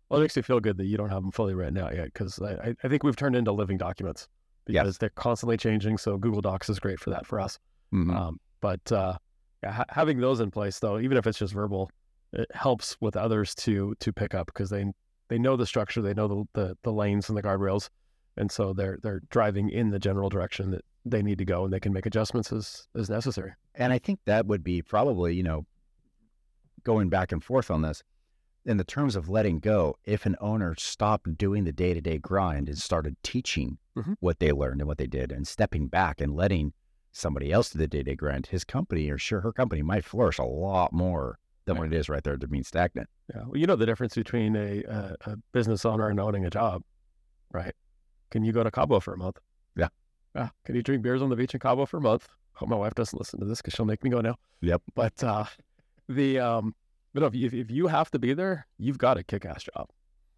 [0.10, 2.06] Well, it makes me feel good that you don't have them fully written out yet
[2.06, 4.28] because I, I think we've turned into living documents
[4.65, 4.97] because yes.
[4.97, 5.97] they're constantly changing.
[5.97, 7.58] So Google Docs is great for that for us.
[7.93, 8.15] Mm-hmm.
[8.15, 9.17] Um, but uh,
[9.65, 11.89] ha- having those in place, though, even if it's just verbal,
[12.34, 14.86] it helps with others to to pick up because they
[15.30, 17.89] they know the structure, they know the, the, the lanes and the guardrails,
[18.38, 21.74] and so they're they're driving in the general direction that they need to go, and
[21.74, 23.54] they can make adjustments as as necessary.
[23.76, 25.65] And I think that would be probably you know
[26.84, 28.04] going back and forth on this
[28.65, 29.95] in the terms of letting go.
[30.04, 34.13] If an owner stopped doing the day to day grind and started teaching mm-hmm.
[34.19, 36.74] what they learned and what they did, and stepping back and letting
[37.12, 40.04] somebody else do the day to day grind, his company or sure her company might
[40.04, 43.10] flourish a lot more than what it is right there to being stagnant.
[43.34, 43.43] Yeah.
[43.45, 46.84] Well, you know the difference between a, a, a business owner and owning a job,
[47.52, 47.74] right?
[48.32, 49.40] Can you go to Cabo for a month?
[49.76, 49.88] Yeah.
[50.36, 50.50] Yeah.
[50.66, 52.28] Can you drink beers on the beach in Cabo for a month?
[52.54, 54.36] Hope my wife doesn't listen to this because she'll make me go now.
[54.62, 54.82] Yep.
[54.94, 55.46] But uh,
[56.08, 56.74] the um,
[57.14, 59.90] but no, if you, if you have to be there, you've got a kick-ass job,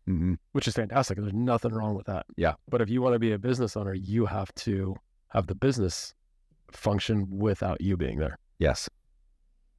[0.08, 0.34] mm-hmm.
[0.52, 1.18] which is fantastic.
[1.18, 2.26] There's nothing wrong with that.
[2.36, 2.54] Yeah.
[2.70, 4.96] But if you want to be a business owner, you have to
[5.30, 6.14] have the business
[6.72, 8.38] function without you being there.
[8.60, 8.90] Yes.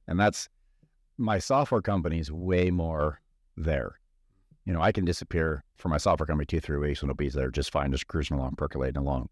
[0.07, 0.49] And that's
[1.17, 3.21] my software company is way more
[3.55, 3.99] there.
[4.69, 7.27] You know, I can disappear for my software company two, three weeks and it'll be
[7.29, 9.29] there just fine, just cruising along, percolating along.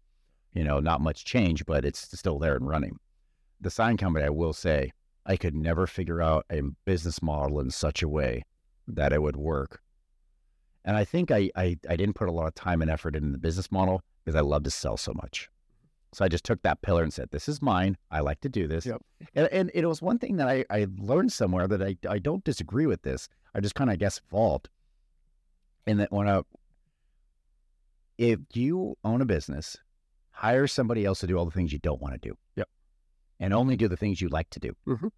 [0.52, 2.98] You know, not much change, but it's still there and running.
[3.60, 4.90] The sign company, I will say,
[5.26, 8.42] I could never figure out a business model in such a way
[8.88, 9.80] that it would work.
[10.84, 13.30] And I think I, I, I didn't put a lot of time and effort into
[13.30, 15.48] the business model because I love to sell so much.
[16.14, 17.96] So I just took that pillar and said, "This is mine.
[18.10, 19.02] I like to do this." Yep.
[19.36, 22.42] And, and it was one thing that I, I learned somewhere that I, I don't
[22.42, 23.28] disagree with this.
[23.54, 24.68] I just kind of I guess evolved.
[25.88, 26.42] And that when I,
[28.18, 29.76] if you own a business,
[30.30, 32.36] hire somebody else to do all the things you don't want to do.
[32.56, 32.68] Yep.
[33.40, 34.72] And only do the things you like to do.
[34.86, 35.08] Mm-hmm.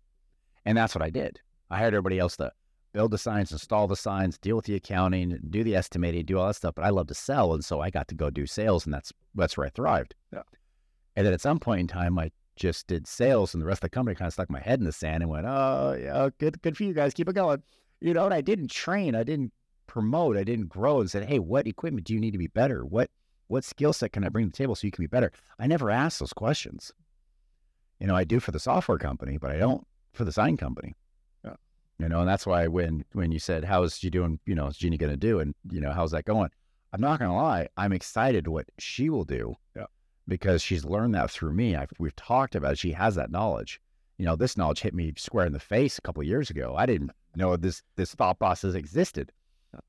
[0.64, 1.40] And that's what I did.
[1.70, 2.52] I hired everybody else to
[2.92, 6.46] build the signs, install the signs, deal with the accounting, do the estimating, do all
[6.46, 6.74] that stuff.
[6.76, 9.12] But I love to sell, and so I got to go do sales, and that's
[9.35, 10.14] that's where I thrived.
[10.33, 10.42] Yeah.
[11.16, 13.90] And then at some point in time, I just did sales, and the rest of
[13.90, 16.61] the company kind of stuck my head in the sand and went, "Oh, yeah, good,
[16.62, 17.14] good for you guys.
[17.14, 17.62] Keep it going."
[18.00, 19.52] You know, and I didn't train, I didn't
[19.90, 22.85] promote, I didn't grow, and said, "Hey, what equipment do you need to be better?
[22.85, 23.11] What
[23.48, 25.66] what skill set can I bring to the table so you can be better?" I
[25.66, 26.92] never asked those questions.
[27.98, 30.94] You know, I do for the software company, but I don't for the sign company.
[31.44, 31.57] Yeah.
[31.98, 34.76] You know, and that's why when when you said, "How's she doing?" You know, is
[34.76, 35.40] Jeannie going to do?
[35.40, 36.50] And you know, how's that going?
[36.92, 39.55] I'm not going to lie, I'm excited what she will do.
[39.76, 39.87] Yeah
[40.31, 41.76] because she's learned that through me.
[41.76, 42.79] I've, we've talked about it.
[42.79, 43.81] She has that knowledge.
[44.16, 46.74] You know, this knowledge hit me square in the face a couple years ago.
[46.79, 49.33] I didn't know this this thought process existed.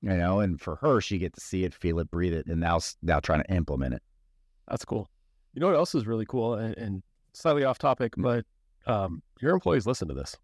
[0.02, 2.60] You know, and for her, she get to see it, feel it, breathe it, and
[2.60, 4.04] now now trying to implement it.
[4.68, 5.10] That's cool.
[5.54, 8.24] You know what else is really cool and, and slightly off topic, Mm.
[8.24, 8.46] but
[8.92, 10.36] um, your employees listen to this,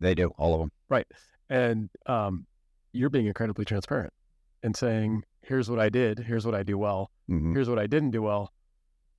[0.00, 0.72] They do all of them.
[0.88, 1.06] right?
[1.50, 2.46] And um,
[2.92, 4.12] you're being incredibly transparent
[4.62, 6.18] and saying, "Here's what I did.
[6.20, 7.10] Here's what I do well.
[7.30, 7.52] Mhm.
[7.54, 8.52] Here's what I didn't do well."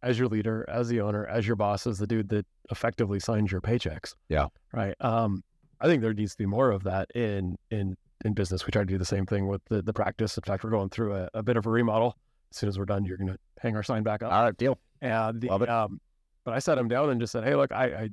[0.04, 3.52] As your leader, as the owner, as your boss, as the dude that effectively signs
[3.52, 4.16] your paychecks.
[4.30, 4.48] Yeah.
[4.74, 4.96] Right.
[5.00, 5.44] Um,
[5.80, 8.66] I think there needs to be more of that in in in business.
[8.66, 10.38] We try to do the same thing with the the practice.
[10.38, 12.18] In fact, we're going through a, a bit of a remodel.
[12.52, 14.32] As soon as we're done, you're going to hang our sign back up.
[14.32, 14.78] All right, deal.
[15.02, 15.70] And the, Love it.
[15.70, 16.00] um,
[16.46, 18.10] but I sat him down and just said, "Hey, look, I I,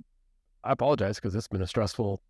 [0.64, 2.22] I apologize because it's been a stressful,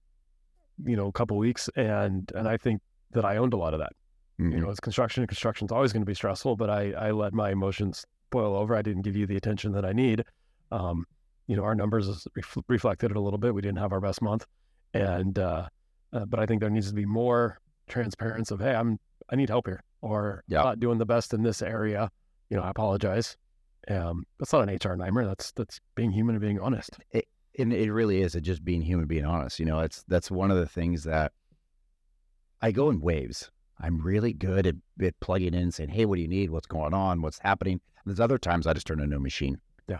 [0.85, 2.81] you know, couple weeks, and and I think
[3.13, 3.93] that I owned a lot of that.
[4.39, 4.63] You Mhm.
[4.63, 5.23] know, it's construction.
[5.23, 8.75] and Construction's always going to be stressful, but I I let my emotions boil over.
[8.77, 10.25] I didn't give you the attention that I need.
[10.73, 11.05] Um,
[11.47, 13.53] you know, our numbers ref- reflected it a little bit.
[13.55, 14.47] We didn't have our best month,
[14.95, 15.69] and uh,
[16.13, 17.59] uh, but I think there needs to be more
[17.91, 18.99] transparency of, hey, I'm
[19.31, 20.63] I need help here, or Yeah.
[20.63, 22.11] not doing the best in this area.
[22.49, 23.37] You know, I apologize.
[23.89, 25.27] Um, that's not an HR nightmare.
[25.27, 26.99] That's that's being human and being honest.
[27.59, 30.53] and it really is it just being human being honest you know it's that's one
[30.53, 31.33] of the things that
[32.63, 33.51] i go in waves
[33.81, 36.67] i'm really good at, at plugging in and saying hey what do you need what's
[36.69, 39.99] going on what's happening there's other times i just turn into a machine Yeah.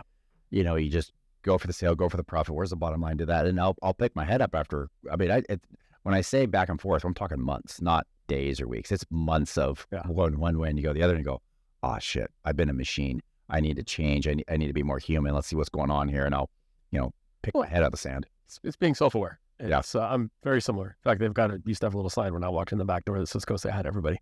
[0.49, 1.11] you know you just
[1.43, 3.59] go for the sale go for the profit where's the bottom line to that and
[3.59, 5.61] i'll, I'll pick my head up after i mean i it,
[6.03, 9.57] when i say back and forth i'm talking months not days or weeks it's months
[9.57, 10.03] of Yeah.
[10.07, 11.41] one one way and you go the other and you go
[11.83, 14.73] oh shit i've been a machine i need to change i need, I need to
[14.73, 16.49] be more human let's see what's going on here and i'll
[16.91, 17.11] you know
[17.41, 19.39] pick Well, my head out of the sand It's, it's being self aware.
[19.63, 19.81] Yeah.
[19.81, 20.87] So uh, I'm very similar.
[20.87, 22.79] In fact, they've got a used to have a little sign when I walked in
[22.79, 24.17] the back door that says "Go say hi to everybody,"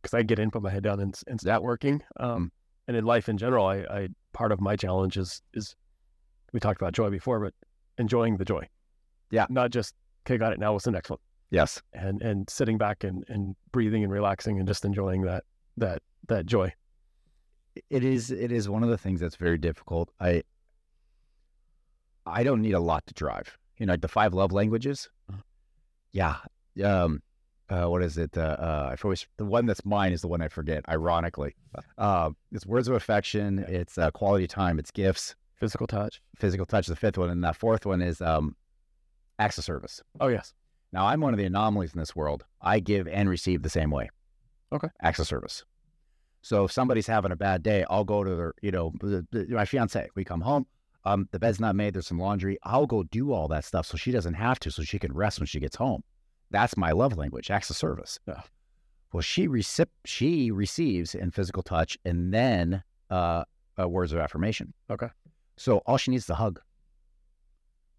[0.00, 2.00] because I get in, put my head down, and, and start working.
[2.20, 2.24] Mm.
[2.24, 2.52] Um,
[2.86, 5.74] and in life in general, I, I part of my challenge is is
[6.52, 7.54] we talked about joy before, but
[7.98, 8.68] enjoying the joy.
[9.32, 9.46] Yeah.
[9.50, 9.94] Not just
[10.26, 10.58] okay, got it.
[10.58, 11.18] Now what's the next one?
[11.50, 15.44] yes And and sitting back and, and breathing and relaxing and just enjoying that
[15.76, 16.72] that that joy.
[17.90, 20.42] it is it is one of the things that's very difficult i
[22.26, 25.42] i don't need a lot to drive you know like the five love languages Uh-huh.
[26.12, 26.36] yeah
[26.84, 27.20] um
[27.70, 28.36] uh, what is it?
[28.36, 30.84] Uh, uh, I always the one that's mine is the one I forget.
[30.86, 31.56] Ironically,
[31.96, 33.60] uh, it's words of affection.
[33.66, 34.78] It's uh, quality time.
[34.78, 35.34] It's gifts.
[35.54, 36.20] Physical touch.
[36.36, 36.84] Physical touch.
[36.84, 38.54] is The fifth one, and that fourth one is um,
[39.38, 40.02] acts of service.
[40.20, 40.52] Oh yes.
[40.92, 42.44] Now, I'm one of the anomalies in this world.
[42.60, 44.10] I give and receive the same way.
[44.72, 44.88] Okay.
[45.02, 45.64] Acts of service.
[46.42, 49.46] So if somebody's having a bad day, I'll go to their, you know, the, the,
[49.48, 50.08] my fiance.
[50.14, 50.66] We come home.
[51.04, 51.94] Um, the bed's not made.
[51.94, 52.58] There's some laundry.
[52.62, 55.40] I'll go do all that stuff so she doesn't have to, so she can rest
[55.40, 56.04] when she gets home.
[56.50, 58.20] That's my love language, acts of service.
[58.28, 58.42] Yeah.
[59.12, 63.44] Well, she recip- she receives in physical touch and then uh,
[63.80, 64.72] uh, words of affirmation.
[64.90, 65.08] Okay.
[65.56, 66.60] So all she needs is a hug.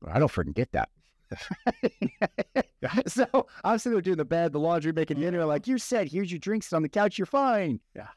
[0.08, 0.89] I don't freaking get that.
[3.07, 5.45] so I'm sitting there doing the bed, the laundry, making dinner.
[5.45, 7.17] Like you said, here's your drinks on the couch.
[7.17, 7.79] You're fine.
[7.95, 8.07] Yeah.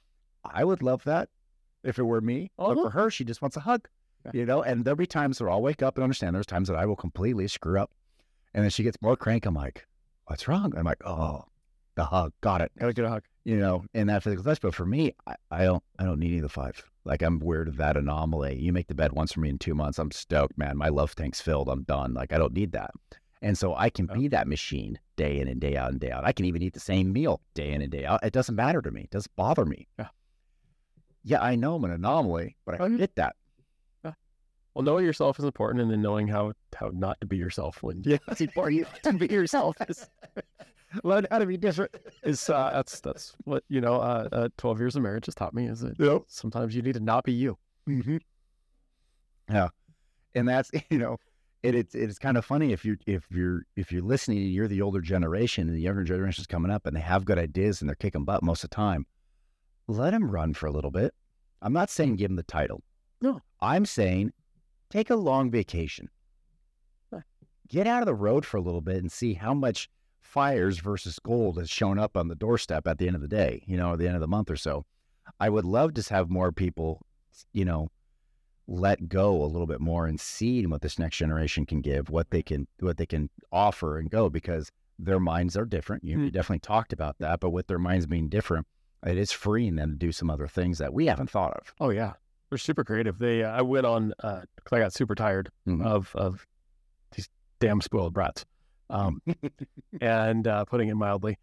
[0.44, 1.28] I would love that
[1.84, 2.50] if it were me.
[2.56, 2.82] But Uh-huh.
[2.84, 3.88] for her, she just wants a hug.
[4.32, 6.76] You know, and there'll be times where I'll wake up and understand there's times that
[6.76, 7.90] I will completely screw up.
[8.52, 9.46] And then she gets more crank.
[9.46, 9.86] I'm like,
[10.26, 10.74] what's wrong?
[10.76, 11.44] I'm like, oh,
[11.94, 12.32] the hug.
[12.42, 13.22] Got it Gotta get a hug.
[13.48, 14.60] You know, in that physical touch.
[14.60, 16.84] But for me, I, I don't, I don't need any of the five.
[17.06, 18.60] Like I'm weird of that anomaly.
[18.60, 19.98] You make the bed once for me in two months.
[19.98, 20.76] I'm stoked, man.
[20.76, 21.70] My love tank's filled.
[21.70, 22.12] I'm done.
[22.12, 22.90] Like I don't need that.
[23.40, 24.14] And so I can oh.
[24.14, 26.26] be that machine day in and day out and day out.
[26.26, 28.22] I can even eat the same meal day in and day out.
[28.22, 29.02] It doesn't matter to me.
[29.02, 29.88] It doesn't bother me.
[29.98, 30.08] Yeah.
[31.24, 33.34] Yeah, I know I'm an anomaly, but I Oh, get that.
[34.74, 38.02] Well, knowing yourself is important, and then knowing how how not to be yourself when
[38.06, 39.74] Yeah, it's important to be yourself.
[41.04, 41.94] Learn how to be different.
[42.22, 43.94] is uh, that's that's what you know.
[43.96, 46.22] Uh, uh, Twelve years of marriage has taught me is that Yep.
[46.28, 47.56] sometimes you need to not be you.
[47.88, 48.18] Mm-hmm.
[49.50, 49.68] Yeah,
[50.34, 51.16] and that's you know,
[51.62, 54.68] it, it's it's kind of funny if you if you're if you're listening, and you're
[54.68, 57.88] the older generation, and the younger generation's coming up, and they have good ideas, and
[57.88, 59.06] they're kicking butt most of the time.
[59.86, 61.14] Let them run for a little bit.
[61.62, 62.82] I'm not saying give them the title.
[63.22, 63.40] No.
[63.60, 64.32] I'm saying
[64.90, 66.08] take a long vacation.
[67.12, 67.20] Huh.
[67.68, 69.88] Get out of the road for a little bit and see how much
[70.28, 73.62] fires versus gold has shown up on the doorstep at the end of the day,
[73.66, 74.84] you know, at the end of the month or so.
[75.40, 77.00] I would love to have more people,
[77.54, 77.88] you know,
[78.66, 82.30] let go a little bit more and see what this next generation can give, what
[82.30, 86.04] they can what they can offer and go because their minds are different.
[86.04, 86.32] You, you Mm.
[86.32, 88.66] definitely talked about that, but with their minds being different,
[89.06, 91.72] it is freeing them to do some other things that we haven't thought of.
[91.80, 92.14] Oh yeah,
[92.50, 93.18] they're super creative.
[93.18, 95.82] They uh, I went on because I got super tired Mhm.
[95.86, 96.46] of of
[97.12, 98.44] these damn spoiled brats,
[98.90, 99.22] um,
[100.00, 101.38] and uh, putting it mildly.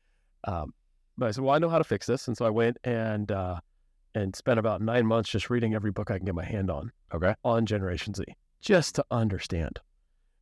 [0.45, 0.73] Um,
[1.17, 3.31] but I said, well, I know how to fix this, and so I went and
[3.31, 3.59] uh,
[4.13, 6.91] and spent about nine months just reading every book I can get my hand on
[7.13, 7.33] Okay.
[7.43, 8.23] on Generation Z,
[8.61, 9.79] just to understand.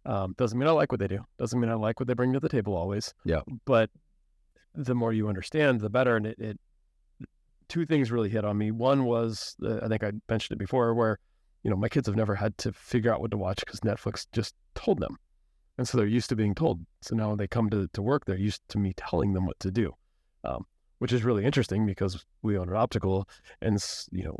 [0.05, 1.19] Um, doesn't mean I like what they do.
[1.39, 3.13] Doesn't mean I like what they bring to the table always.
[3.23, 3.41] Yeah.
[3.65, 3.89] But
[4.75, 6.17] the more you understand, the better.
[6.17, 6.59] And it, it
[7.69, 8.71] two things really hit on me.
[8.71, 11.19] One was uh, I think I mentioned it before, where
[11.63, 14.27] you know my kids have never had to figure out what to watch because Netflix
[14.33, 15.17] just told them,
[15.77, 16.79] and so they're used to being told.
[17.01, 19.59] So now when they come to to work, they're used to me telling them what
[19.59, 19.93] to do,
[20.43, 20.65] um,
[20.99, 23.27] which is really interesting because we own an optical,
[23.62, 24.38] and you know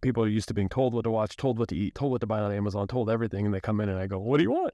[0.00, 2.20] people are used to being told what to watch, told what to eat, told what
[2.20, 4.42] to buy on Amazon, told everything, and they come in and I go, "What do
[4.44, 4.72] you want?"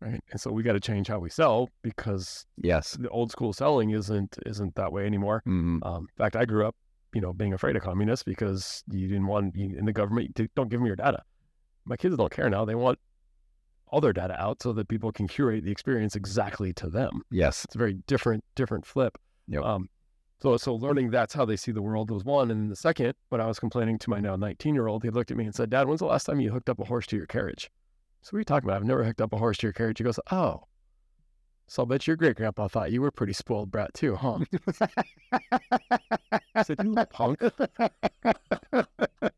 [0.00, 2.92] Right, and so we got to change how we sell because Yes.
[2.92, 5.42] the old school selling isn't isn't that way anymore.
[5.44, 6.76] hmm Um, in fact, I grew up,
[7.14, 10.48] you know, being afraid of communists because you didn't want you, in the government to,
[10.56, 11.22] don't give me your data.
[11.86, 12.98] My kids don't care now; they want
[13.88, 17.22] all their data out so that people can curate the experience exactly to them.
[17.30, 17.64] Yes.
[17.64, 19.18] It's a very different different flip.
[19.48, 19.62] Yep.
[19.62, 19.88] Um,
[20.40, 23.14] so so learning that's how they see the world was one, and then the second,
[23.30, 25.54] when I was complaining to my now 19 year old, he looked at me and
[25.54, 27.70] said, "Dad, when's the last time you hooked up a horse to your carriage?"
[28.22, 28.76] So what are you talking about?
[28.76, 29.98] I've never hooked up a horse to your carriage.
[29.98, 30.64] He goes, "Oh."
[31.66, 34.40] So I'll bet your great grandpa thought you were a pretty spoiled brat too, huh?
[36.54, 37.40] I said, "You punk."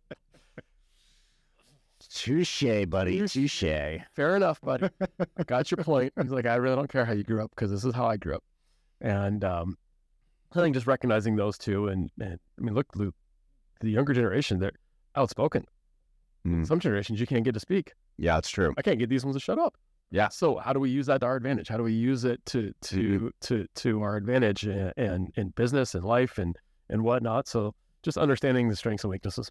[2.16, 3.26] Touche, buddy.
[3.26, 4.00] Touche.
[4.14, 4.88] Fair enough, buddy.
[5.38, 6.14] I got your point.
[6.20, 8.16] He's like, I really don't care how you grew up because this is how I
[8.16, 8.44] grew up.
[9.02, 9.76] And um,
[10.52, 13.14] I think just recognizing those two, and, and I mean, look, Luke,
[13.80, 14.72] the younger generation, they're
[15.14, 15.66] outspoken.
[16.46, 16.66] Mm.
[16.66, 17.92] Some generations you can't get to speak.
[18.16, 18.72] Yeah, it's true.
[18.78, 19.74] I can't get these ones to shut up.
[20.10, 20.28] Yeah.
[20.28, 21.68] So how do we use that to our advantage?
[21.68, 25.94] How do we use it to to to to our advantage in, in, in business
[25.94, 26.56] and life and
[26.88, 27.48] and whatnot?
[27.48, 29.50] So just understanding the strengths and weaknesses.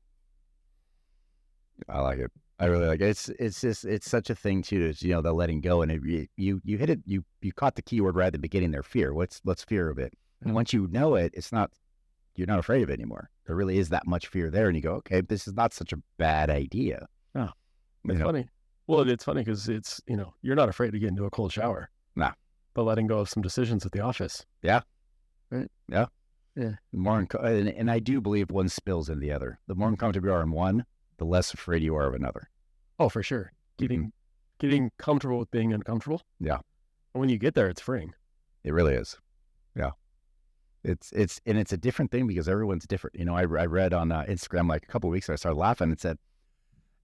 [1.90, 2.32] I like it.
[2.60, 3.10] I really like it.
[3.10, 4.86] It's it's just it's such a thing too.
[4.86, 7.00] Is you know the letting go, and it, you you hit it.
[7.06, 8.84] You you caught the keyword right at the beginning there.
[8.84, 9.14] Fear.
[9.14, 10.14] What's what's fear of it?
[10.42, 10.56] And Mhm.
[10.56, 11.72] once you know it, it's not.
[12.36, 13.30] You're not afraid of it anymore.
[13.46, 15.94] There really is that much fear there, and you go, okay, this is not such
[15.94, 17.08] a bad idea.
[17.34, 18.26] You It's know?
[18.26, 18.48] funny.
[18.88, 21.52] Well, it's funny because it's you know you're not afraid to get into a cold
[21.52, 21.90] shower.
[22.16, 22.34] Nah.
[22.74, 24.46] But letting go of some decisions at the office.
[24.62, 24.82] Yeah,
[25.50, 25.70] right.
[25.90, 26.06] Yeah,
[26.56, 26.74] yeah.
[26.94, 29.60] more and, and I do believe one spills into the other.
[29.68, 30.86] The more uncomfortable you are in one,
[31.18, 32.50] the less afraid you are of another.
[33.00, 33.52] Oh, for sure.
[33.78, 34.12] Getting
[34.60, 36.22] getting comfortable with being uncomfortable.
[36.40, 36.60] Yeah.
[37.14, 38.14] And when you get there, it's freeing.
[38.64, 39.18] It really is.
[39.76, 39.92] Yeah.
[40.84, 43.16] It's it's and it's a different thing because everyone's different.
[43.18, 45.34] You know, I, I read on uh, Instagram like a couple of weeks ago.
[45.34, 45.92] I started laughing.
[45.92, 46.18] It said,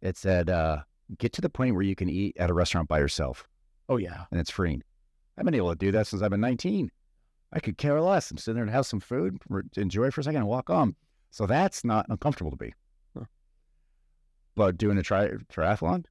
[0.01, 0.77] it said, uh,
[1.17, 3.47] get to the point where you can eat at a restaurant by yourself
[3.89, 4.25] Oh yeah.
[4.31, 4.83] and it's freeing.
[5.37, 6.89] I've been able to do that since I've been 19.
[7.53, 8.31] I could care less.
[8.31, 9.37] I'm sitting there and have some food,
[9.75, 10.95] enjoy for a second, and walk on.
[11.31, 12.73] So that's not uncomfortable to me.
[14.55, 16.05] But doing a tri- triathlon,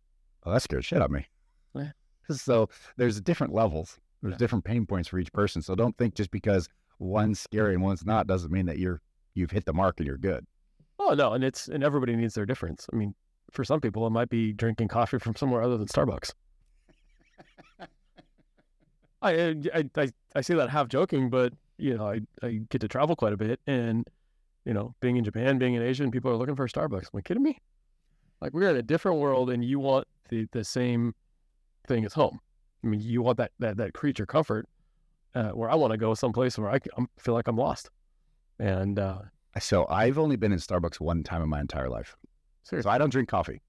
[0.44, 1.26] oh, that scared shit out of me.
[1.74, 1.90] Yeah.
[2.30, 3.98] So there's different levels.
[4.22, 4.38] There's Yeah.
[4.38, 5.62] different pain points for each person.
[5.62, 6.68] So don't think just because
[7.00, 9.00] one's scary and one's not doesn't mean that you're
[9.34, 10.46] you've hit the mark and you're good.
[11.00, 12.86] Oh no, and it's and everybody needs their difference.
[12.92, 13.14] I mean,
[13.50, 16.32] for some people, it might be drinking coffee from somewhere other than Starbucks.
[19.22, 19.32] I,
[19.74, 23.16] I I I say that half joking, but you know, I I get to travel
[23.16, 24.06] quite a bit, and
[24.64, 27.08] you know, being in Japan, being in Asia, and people are looking for Starbucks.
[27.12, 27.58] Am I kidding me?
[28.40, 31.14] Like we're in a different world, and you want the the same
[31.86, 32.40] thing as home.
[32.82, 34.66] I mean, you want that that that creature comfort.
[35.32, 37.88] Uh, where I want to go someplace where I I'm, feel like I'm lost,
[38.58, 39.20] and uh,
[39.60, 42.16] So I've only been in Starbucks one time in my entire life.
[42.64, 43.62] seriously, So I don't drink coffee.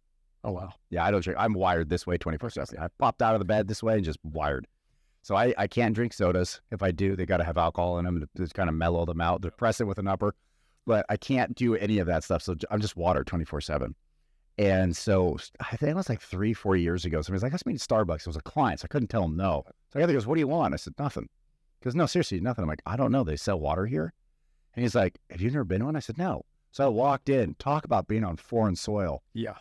[0.43, 1.39] oh wow, Yeah, I don't drink.
[1.39, 2.79] I'm wired this way 24 7.
[2.79, 4.65] I popped out of the bed this way and just wired.
[5.21, 6.61] So I, I can't drink sodas.
[6.71, 9.05] If I do, they got to have alcohol in them to just kind of mellow
[9.05, 10.33] them out, depress it with an upper.
[10.87, 12.41] But I can't do any of that stuff.
[12.41, 13.93] So I'm just water 24 7.
[14.57, 17.21] And so I think it was like three, four years ago.
[17.21, 18.21] Somebody's like, let's meet at Starbucks.
[18.21, 18.81] It was a client.
[18.81, 19.63] So I couldn't tell him no.
[19.91, 20.73] So other goes, what do you want?
[20.73, 21.27] I said, nothing.
[21.79, 22.63] He goes, no, seriously, nothing.
[22.63, 23.23] I'm like, I don't know.
[23.23, 24.13] They sell water here.
[24.75, 25.95] And he's like, have you never been to one?
[25.95, 26.45] I said, no.
[26.71, 29.23] So I walked in, talk about being on foreign soil.
[29.33, 29.55] yeah,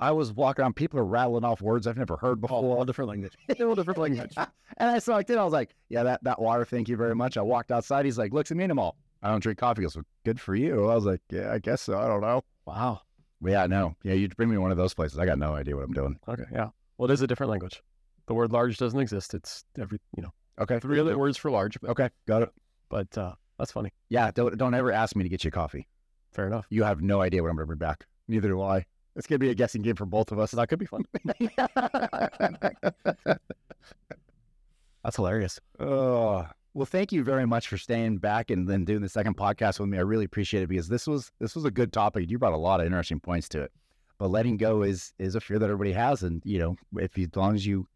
[0.00, 2.76] I was walking around, people are rattling off words I've never heard oh, before.
[2.76, 4.34] all different language, all different language.
[4.36, 7.36] and I saw it, I was like, yeah, that, that water, thank you very much.
[7.36, 8.04] I walked outside.
[8.04, 9.82] He's like, looks at me and I'm all, I don't drink coffee.
[9.82, 10.88] He goes, well, good for you.
[10.88, 11.98] I was like, yeah, I guess so.
[11.98, 12.42] I don't know.
[12.66, 13.02] Wow.
[13.44, 13.94] Yeah, no.
[14.02, 15.18] Yeah, you'd bring me one of those places.
[15.18, 16.18] I got no idea what I'm doing.
[16.28, 16.44] Okay.
[16.52, 16.68] Yeah.
[16.98, 17.82] Well, it is a different language.
[18.26, 19.34] The word large doesn't exist.
[19.34, 20.30] It's every, you know,
[20.60, 20.78] Okay.
[20.78, 22.08] three other words for large, but, Okay.
[22.26, 22.50] Got it.
[22.88, 23.90] but uh, that's funny.
[24.08, 24.30] Yeah.
[24.32, 25.86] Don't, don't ever ask me to get you coffee.
[26.32, 26.66] Fair enough.
[26.70, 28.06] You have no idea what I'm going to bring back.
[28.28, 28.84] Neither do I.
[29.16, 30.50] It's going to be a guessing game for both of us.
[30.52, 31.04] So that could be fun.
[35.04, 35.60] That's hilarious.
[35.78, 39.78] Oh, well, thank you very much for staying back and then doing the second podcast
[39.78, 39.96] with me.
[39.96, 42.28] I really appreciate it because this was this was a good topic.
[42.28, 43.72] You brought a lot of interesting points to it.
[44.18, 47.24] But letting go is is a fear that everybody has, and you know, if you,
[47.24, 47.86] as long as you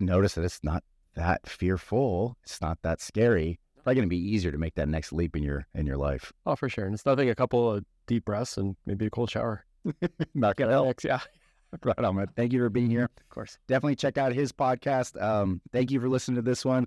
[0.00, 0.82] notice that it's not
[1.14, 3.58] that fearful, it's not that scary.
[3.74, 5.96] It's probably going to be easier to make that next leap in your in your
[5.96, 6.32] life.
[6.46, 6.86] Oh, for sure.
[6.86, 7.28] And it's nothing.
[7.28, 9.64] A couple of deep breaths and maybe a cold shower.
[10.34, 11.02] Not gonna help.
[11.04, 11.20] Yeah.
[11.84, 12.28] right on, man.
[12.36, 13.04] Thank you for being here.
[13.04, 13.58] Of course.
[13.68, 15.20] Definitely check out his podcast.
[15.20, 16.86] Um, thank you for listening to this one,